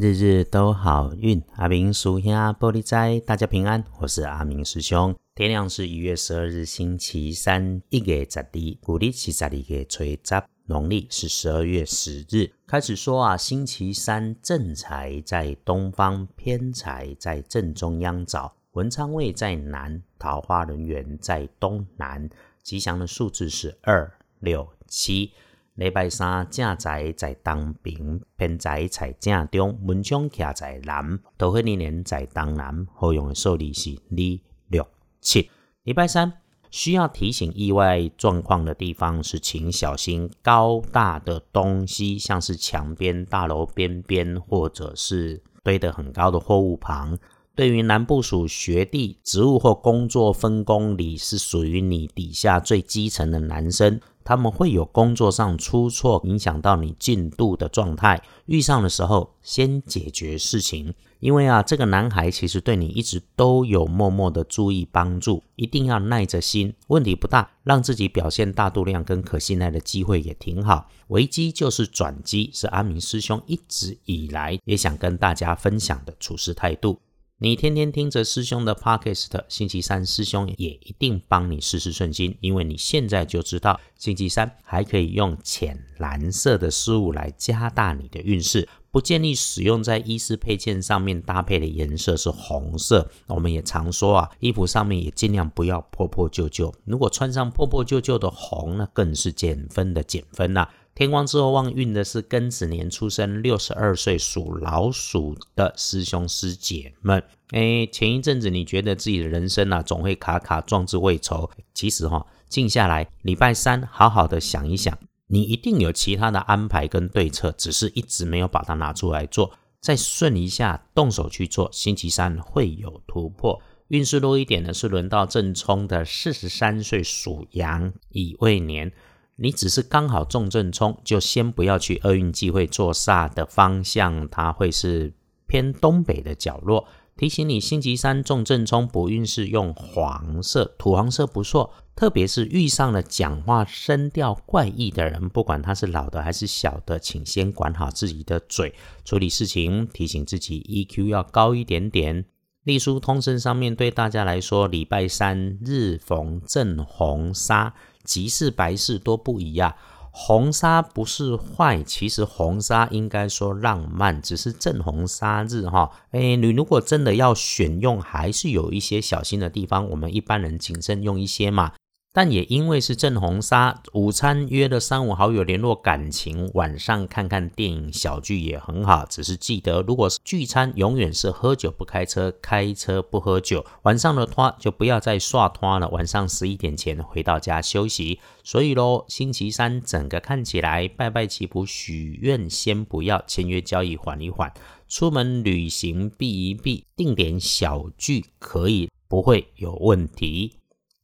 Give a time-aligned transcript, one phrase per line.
[0.00, 5.12] 日日都好运，阿明叔兄玻璃斋，大家平安，我是阿明师兄。
[5.34, 8.46] 天亮是一月十二日，星期三，一月十二，
[8.80, 10.20] 古历是十二月初十，
[10.66, 12.48] 农历是十二月十日。
[12.64, 22.30] 开始说啊，星期三正财在东方，偏财在正中央找，文昌位在南，桃花人员在东南，
[22.62, 24.08] 吉祥的数字是二
[24.38, 25.32] 六七。
[25.78, 32.84] 礼拜三正在在东边，偏在在正中，文昌徛在南，桃花年年在东南。
[32.96, 34.84] 好用的数字是二六
[35.20, 35.48] 七。
[35.84, 36.32] 礼拜三
[36.68, 47.16] 需要提醒意外状况的地方是，请小心高大的东西，像是墙边、大楼边边，或者是堆得很高的货物旁。
[47.54, 58.22] 对于南部属学弟职务或工作分工里是属于你底下最基层的男生，他们会有工作上出错，影响到你进度的状态。
[58.44, 60.92] 遇上的时候，先解决事情。
[61.20, 70.90] 因为啊，这个男孩其实对你一直都有默默的注意帮助，一定要耐着心，问题不大，让自己表现大度量跟可信赖的机会也挺好。
[71.06, 76.98] 危机就是转机，是阿明师兄一直以来也想跟大家分享的处事态度。
[77.40, 88.68] 你天天听着师兄的 podcast，星期三师兄也一定帮你事事顺心，因为你现在就知道，星期三还可以用浅蓝色的事物来加大你的运势。
[88.90, 93.08] 不建议使用在衣饰配件上面搭配的颜色是红色。
[93.28, 96.74] 我们也常说啊，衣服上面也尽量不要破破旧旧。
[96.84, 100.68] 如果穿上破破旧旧的红呢，更是减分的减分呐。
[100.98, 107.22] 天光之后旺运的是庚子年出生，六十二岁属老鼠的师兄师姐们。
[107.50, 111.48] 哎，前一阵子你觉得自己的人生啊，总会卡卡壮志未酬。
[111.72, 119.52] 其实哈，静下来，礼拜三好好的想一想，你一定有其他的安排跟对策，只是一直没有把它拿出来做。
[119.80, 123.62] 再顺一下，动手去做，星期三会有突破。
[123.86, 128.92] 运势弱一点的是轮到正冲的四十三岁属羊乙未年。
[129.40, 135.12] 你只是刚好中正冲，就先不要去厄运忌讳坐煞的方向，它会是
[135.46, 136.88] 偏东北的角落。
[137.16, 141.72] 提醒你，星期三中正冲不运是用黄色，土黄色不错。
[141.94, 148.72] 特别是遇上了讲话声调怪异的人，不管他是老的还是小的，请先管好自己的嘴，
[149.04, 152.24] 处理事情提醒自己 EQ 要高一点点。
[152.68, 157.72] 隶书通身上面对大家来说，礼拜三日逢正红砂。
[158.04, 159.74] 吉事白事多不宜啊，
[160.10, 165.90] 红纱不是坏，其实红纱应该说浪漫，只是正红纱日哈。
[166.10, 171.72] 哎，你如果真的要选用，还是有一些小心的地方，我们一般人谨慎用一些嘛。
[172.18, 179.06] 但也因为是正红沙，午餐约了三五好友联络感情，晚上看看电影小聚也很好。
[179.06, 183.64] 只是记得，如果是聚餐，永远是喝酒不开车，开车不喝酒。
[183.82, 188.18] 晚上的拖就不要再刷拖了，晚上十一点前回到家休息。
[188.42, 194.52] 所以喽，星期三整个看起来拜拜祈福许愿先不要，签约交易缓一缓，
[194.88, 200.54] 出门旅行避一避，定点小聚可以不会有问题。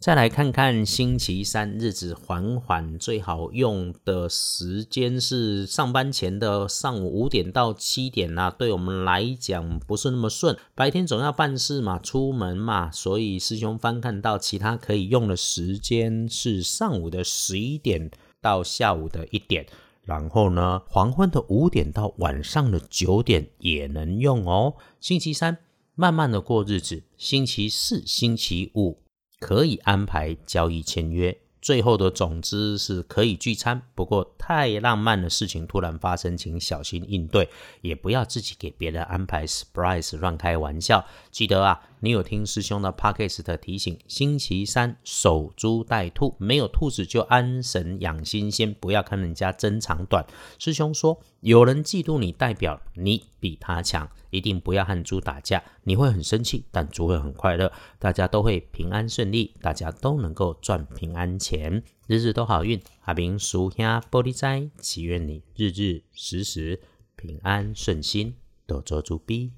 [0.04, 8.50] 再来看看星期三日子缓缓，最好用的时间是上班前的上午五点到七点呐。
[8.50, 18.10] 对我们来讲不是那么顺，白天总要办事嘛，出门嘛，所以师兄翻看到其他可以用的时间是上午的十一点
[18.42, 19.66] 到下午的一点，
[20.02, 24.74] 然后呢，黄昏的五点到晚上的九点也能用哦。
[25.00, 25.56] 星期三
[25.94, 29.03] 慢慢的过日子，星期四、星期五。
[29.44, 33.82] 可以安排交易签约，最后的总之是可以聚餐。
[33.94, 37.50] 不过太浪漫的事情突然发生，请小心应对，
[37.82, 41.04] 也不要自己给别人安排 surprise，乱开玩笑。
[41.30, 50.22] 记得啊，你有听师兄的 podcast 提醒，星期三守株待兔，没有兔子就安神养心，先不要看人家争长短。
[50.58, 54.06] 师兄说，有人嫉妒你，代表你比他强。
[54.28, 62.78] 一定不要和猪打架，你会很生气，但猪会很快乐，大家都会平安顺利，大家都能够赚平安钱，日日都好运。
[63.04, 66.82] 阿明属下玻璃斋，祈愿你日日时时
[67.16, 68.34] 平安顺心，
[68.66, 69.52] 多做猪逼。